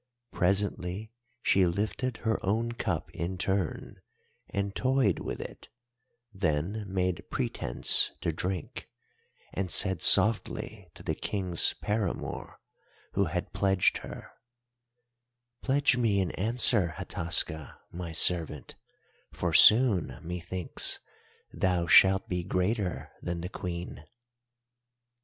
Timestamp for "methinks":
20.23-20.99